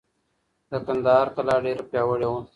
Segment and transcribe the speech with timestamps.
[0.69, 2.41] د کندهار کلا ډېره پیاوړې وه.